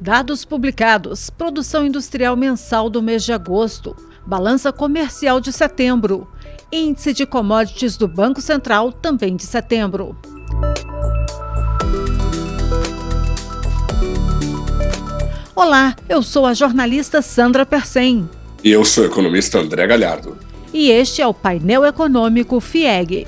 [0.00, 6.28] Dados publicados: produção industrial mensal do mês de agosto, balança comercial de setembro,
[6.70, 10.16] índice de commodities do Banco Central também de setembro.
[15.54, 18.28] Olá, eu sou a jornalista Sandra Persen.
[18.62, 20.36] E eu sou o economista André Galhardo.
[20.72, 23.26] E este é o painel econômico FIEG.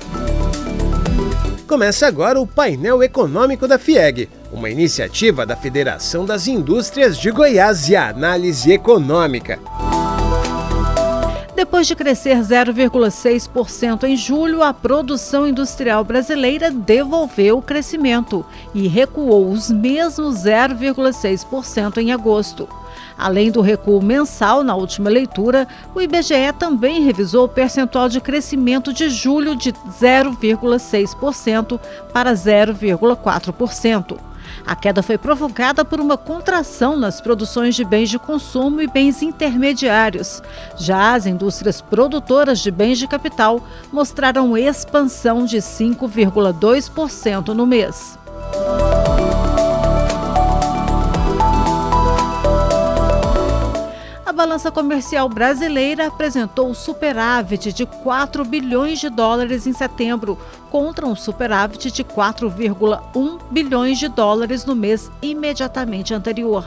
[1.69, 7.87] Começa agora o painel econômico da FIEG uma iniciativa da Federação das Indústrias de Goiás
[7.89, 9.59] e Análise Econômica.
[11.59, 19.51] Depois de crescer 0,6% em julho, a produção industrial brasileira devolveu o crescimento e recuou
[19.51, 22.65] os mesmos 0,6% em agosto.
[23.17, 28.93] Além do recuo mensal na última leitura, o IBGE também revisou o percentual de crescimento
[28.93, 31.77] de julho de 0,6%
[32.13, 34.17] para 0,4%.
[34.65, 39.21] A queda foi provocada por uma contração nas produções de bens de consumo e bens
[39.21, 40.43] intermediários.
[40.77, 48.18] Já as indústrias produtoras de bens de capital mostraram expansão de 5,2% no mês.
[54.39, 60.37] Balança comercial brasileira apresentou superávit de 4 bilhões de dólares em setembro,
[60.71, 66.65] contra um superávit de 4,1 bilhões de dólares no mês imediatamente anterior.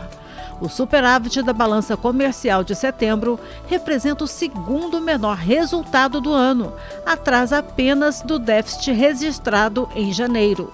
[0.61, 6.75] O superávit da balança comercial de setembro representa o segundo menor resultado do ano,
[7.07, 10.71] atrás apenas do déficit registrado em janeiro.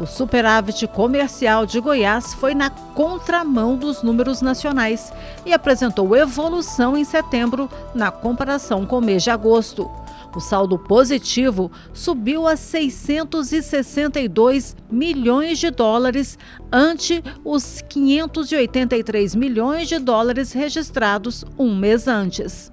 [0.00, 5.12] O superávit comercial de Goiás foi na contramão dos números nacionais
[5.44, 9.90] e apresentou evolução em setembro na comparação com o mês de agosto.
[10.36, 16.38] O saldo positivo subiu a 662 milhões de dólares
[16.70, 22.70] ante os 583 milhões de dólares registrados um mês antes.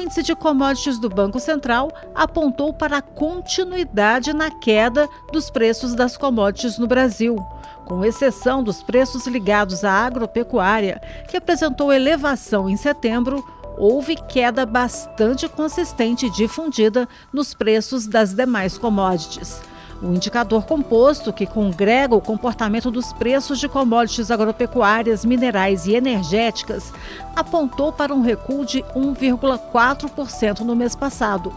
[0.00, 5.94] O índice de commodities do Banco Central apontou para a continuidade na queda dos preços
[5.94, 7.36] das commodities no Brasil,
[7.84, 13.44] com exceção dos preços ligados à agropecuária, que apresentou elevação em setembro.
[13.76, 19.60] Houve queda bastante consistente e difundida nos preços das demais commodities.
[20.02, 26.90] O indicador composto, que congrega o comportamento dos preços de commodities agropecuárias, minerais e energéticas,
[27.36, 31.52] apontou para um recuo de 1,4% no mês passado.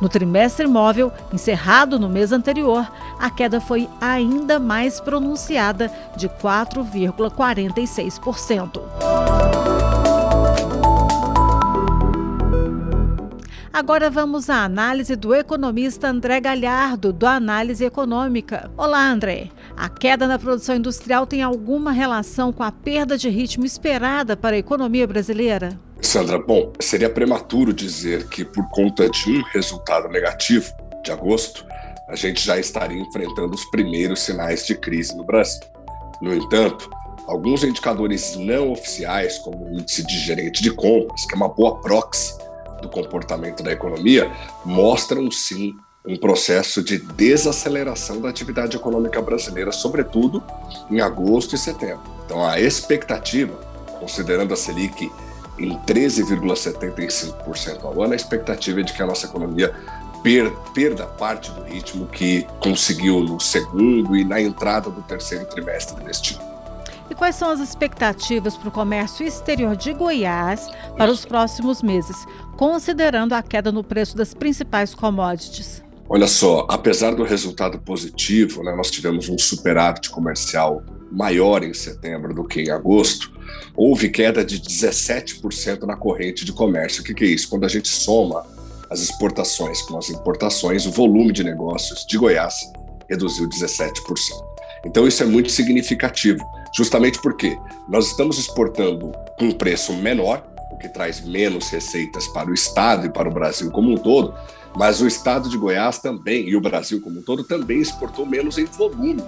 [0.00, 2.88] No trimestre móvel, encerrado no mês anterior,
[3.18, 9.07] a queda foi ainda mais pronunciada, de 4,46%.
[13.78, 18.68] Agora vamos à análise do economista André Galhardo, do Análise Econômica.
[18.76, 19.50] Olá, André.
[19.76, 24.56] A queda na produção industrial tem alguma relação com a perda de ritmo esperada para
[24.56, 25.78] a economia brasileira?
[26.00, 30.72] Sandra, bom, seria prematuro dizer que por conta de um resultado negativo
[31.04, 31.64] de agosto,
[32.08, 35.62] a gente já estaria enfrentando os primeiros sinais de crise no Brasil.
[36.20, 36.90] No entanto,
[37.28, 41.80] alguns indicadores não oficiais, como o índice de gerente de compras, que é uma boa
[41.80, 42.47] proxy
[42.80, 44.30] do comportamento da economia
[44.64, 50.42] mostram sim um processo de desaceleração da atividade econômica brasileira, sobretudo
[50.90, 52.02] em agosto e setembro.
[52.24, 53.54] Então, a expectativa,
[54.00, 55.10] considerando a Selic
[55.58, 59.74] em 13,75% ao ano, a expectativa é de que a nossa economia
[60.74, 66.34] perda parte do ritmo que conseguiu no segundo e na entrada do terceiro trimestre deste
[66.34, 66.57] ano.
[67.10, 72.16] E quais são as expectativas para o comércio exterior de Goiás para os próximos meses,
[72.56, 75.82] considerando a queda no preço das principais commodities?
[76.08, 82.34] Olha só, apesar do resultado positivo, né, nós tivemos um superávit comercial maior em setembro
[82.34, 83.32] do que em agosto,
[83.74, 87.02] houve queda de 17% na corrente de comércio.
[87.02, 87.48] O que, que é isso?
[87.48, 88.44] Quando a gente soma
[88.90, 92.54] as exportações com as importações, o volume de negócios de Goiás
[93.08, 93.92] reduziu 17%.
[94.84, 96.44] Então isso é muito significativo,
[96.74, 102.50] justamente porque nós estamos exportando com um preço menor, o que traz menos receitas para
[102.50, 104.34] o Estado e para o Brasil como um todo,
[104.76, 108.58] mas o Estado de Goiás também, e o Brasil como um todo, também exportou menos
[108.58, 109.22] em volume.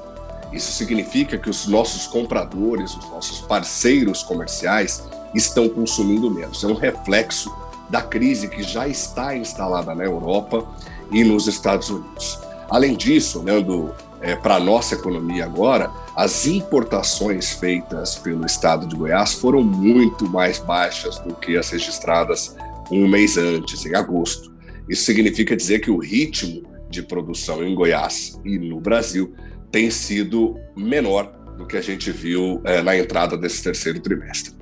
[0.52, 5.04] Isso significa que os nossos compradores, os nossos parceiros comerciais
[5.34, 6.64] estão consumindo menos.
[6.64, 7.54] É um reflexo
[7.88, 10.66] da crise que já está instalada na Europa
[11.10, 12.38] e nos Estados Unidos.
[12.68, 18.94] Além disso, olhando é, para a nossa economia agora, as importações feitas pelo estado de
[18.94, 22.56] Goiás foram muito mais baixas do que as registradas
[22.90, 24.52] um mês antes, em agosto.
[24.88, 29.32] Isso significa dizer que o ritmo de produção em Goiás e no Brasil
[29.70, 34.59] tem sido menor do que a gente viu é, na entrada desse terceiro trimestre.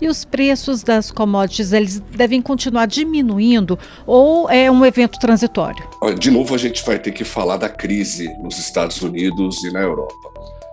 [0.00, 5.84] E os preços das commodities, eles devem continuar diminuindo ou é um evento transitório?
[6.18, 9.80] De novo, a gente vai ter que falar da crise nos Estados Unidos e na
[9.80, 10.14] Europa.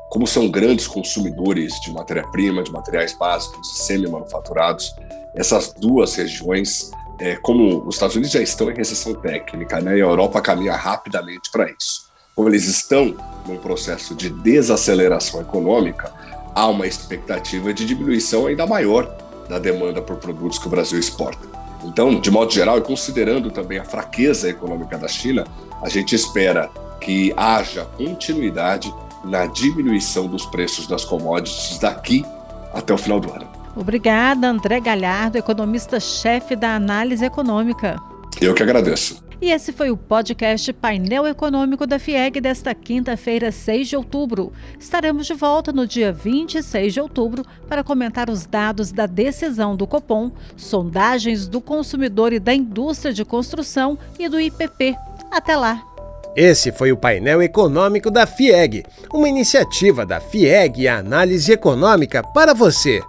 [0.09, 4.93] Como são grandes consumidores de matéria-prima, de materiais básicos e semi-manufaturados,
[5.35, 10.01] essas duas regiões, é, como os Estados Unidos já estão em recessão técnica, né, e
[10.01, 12.07] a Europa caminha rapidamente para isso.
[12.35, 13.15] Como eles estão
[13.47, 16.13] num processo de desaceleração econômica,
[16.57, 19.15] há uma expectativa de diminuição ainda maior
[19.47, 21.47] da demanda por produtos que o Brasil exporta.
[21.83, 25.45] Então, de modo geral, e considerando também a fraqueza econômica da China,
[25.83, 26.67] a gente espera
[26.99, 28.91] que haja continuidade
[29.23, 32.25] na diminuição dos preços das commodities daqui
[32.73, 33.47] até o final do ano.
[33.75, 37.97] Obrigada, André Galhardo, economista-chefe da análise econômica.
[38.41, 39.26] Eu que agradeço.
[39.39, 44.51] E esse foi o podcast Painel Econômico da FIEG desta quinta-feira, 6 de outubro.
[44.79, 49.85] Estaremos de volta no dia 26 de outubro para comentar os dados da decisão do
[49.85, 54.95] Copom, sondagens do consumidor e da indústria de construção e do IPP.
[55.29, 55.83] Até lá!
[56.35, 62.53] Esse foi o painel econômico da FIEG, uma iniciativa da FIEG e análise econômica para
[62.53, 63.01] você.